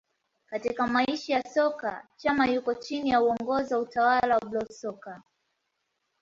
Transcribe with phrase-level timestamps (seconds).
[0.45, 5.21] Katika maisha ya soka Chama yuko chini ya uongozi wa utawala wa Bro Soccer